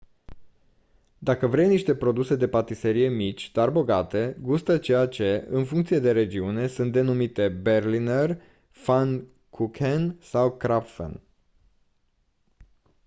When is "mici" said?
3.09-3.51